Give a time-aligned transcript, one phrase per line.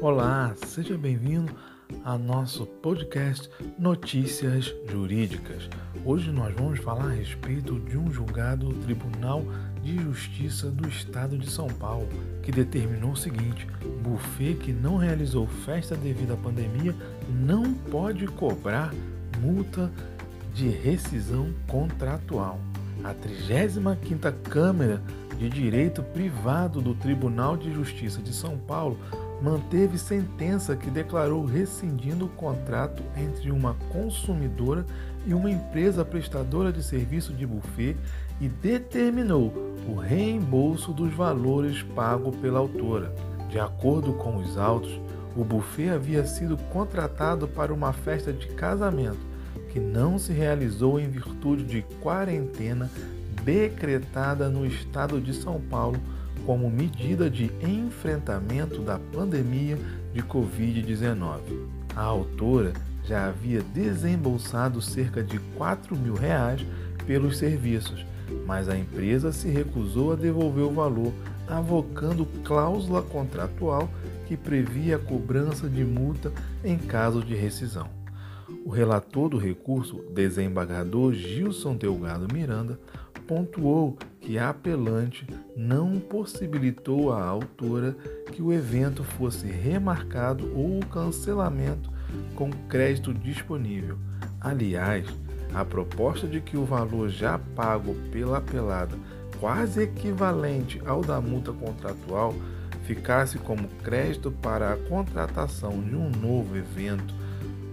[0.00, 1.54] Olá, seja bem-vindo
[2.06, 5.68] a nosso podcast Notícias Jurídicas.
[6.06, 9.44] Hoje nós vamos falar a respeito de um julgado do Tribunal
[9.82, 12.08] de Justiça do Estado de São Paulo
[12.42, 13.66] que determinou o seguinte:
[14.02, 16.96] buffet que não realizou festa devido à pandemia
[17.28, 18.94] não pode cobrar
[19.38, 19.92] multa
[20.54, 22.58] de rescisão contratual.
[23.02, 25.00] A 35ª Câmara
[25.38, 28.98] de Direito Privado do Tribunal de Justiça de São Paulo
[29.40, 34.84] manteve sentença que declarou rescindindo o contrato entre uma consumidora
[35.26, 37.96] e uma empresa prestadora de serviço de buffet
[38.38, 39.52] e determinou
[39.88, 43.14] o reembolso dos valores pagos pela autora.
[43.48, 45.00] De acordo com os autos,
[45.34, 49.29] o buffet havia sido contratado para uma festa de casamento
[49.70, 52.90] que não se realizou em virtude de quarentena
[53.44, 55.98] decretada no estado de São Paulo
[56.44, 59.78] como medida de enfrentamento da pandemia
[60.12, 61.40] de Covid-19.
[61.94, 62.72] A autora
[63.04, 66.64] já havia desembolsado cerca de 4 mil reais
[67.06, 68.04] pelos serviços,
[68.46, 71.12] mas a empresa se recusou a devolver o valor,
[71.48, 73.88] avocando cláusula contratual
[74.26, 76.32] que previa a cobrança de multa
[76.64, 77.99] em caso de rescisão.
[78.64, 82.78] O relator do recurso, desembargador Gilson Delgado Miranda,
[83.26, 87.96] pontuou que a apelante não possibilitou à autora
[88.32, 91.90] que o evento fosse remarcado ou o cancelamento
[92.34, 93.96] com crédito disponível.
[94.40, 95.06] Aliás,
[95.54, 98.96] a proposta de que o valor já pago pela apelada,
[99.38, 102.34] quase equivalente ao da multa contratual,
[102.84, 107.14] ficasse como crédito para a contratação de um novo evento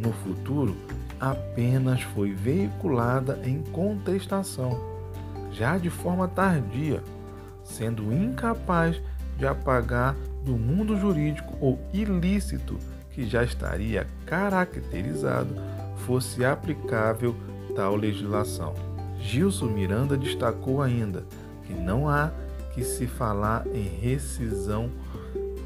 [0.00, 0.76] no futuro
[1.18, 4.80] apenas foi veiculada em contestação,
[5.52, 7.02] já de forma tardia,
[7.62, 9.00] sendo incapaz
[9.36, 12.78] de apagar do mundo jurídico o ilícito
[13.10, 15.54] que já estaria caracterizado
[16.06, 17.34] fosse aplicável
[17.74, 18.74] tal legislação.
[19.20, 21.24] Gilson Miranda destacou ainda
[21.66, 22.30] que não há
[22.72, 24.90] que se falar em rescisão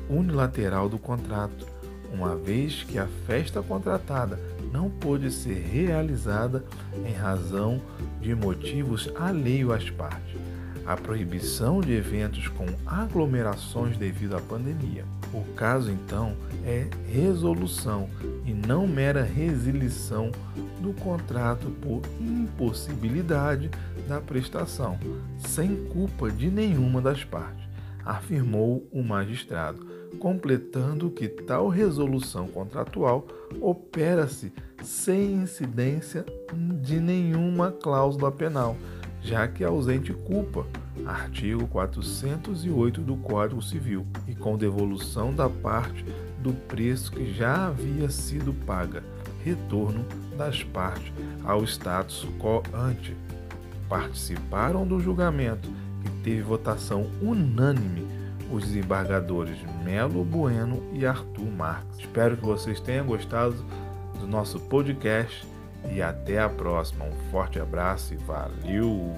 [0.09, 1.67] unilateral do contrato,
[2.15, 4.39] uma vez que a festa contratada
[4.73, 6.65] não pôde ser realizada
[7.05, 7.81] em razão
[8.21, 10.41] de motivos alheios às partes.
[10.87, 15.05] A proibição de eventos com aglomerações devido à pandemia.
[15.33, 18.09] O caso, então, é resolução
[18.45, 20.31] e não mera resilição
[20.81, 23.71] do contrato por impossibilidade
[24.07, 24.99] da prestação,
[25.39, 27.65] sem culpa de nenhuma das partes,
[28.05, 33.27] afirmou o magistrado completando que tal resolução contratual
[33.61, 36.25] opera-se sem incidência
[36.81, 38.77] de nenhuma cláusula penal,
[39.23, 40.67] já que ausente culpa,
[41.07, 46.05] artigo 408 do Código Civil, e com devolução da parte
[46.41, 49.03] do preço que já havia sido paga,
[49.43, 50.05] retorno
[50.37, 51.13] das partes
[51.45, 53.17] ao status quo ante.
[53.89, 55.71] Participaram do julgamento,
[56.25, 58.09] teve votação unânime
[58.51, 61.99] os desembargadores Melo Bueno e Arthur Marques.
[61.99, 63.55] Espero que vocês tenham gostado
[64.19, 65.47] do nosso podcast
[65.91, 67.05] e até a próxima.
[67.05, 69.13] Um forte abraço e valeu!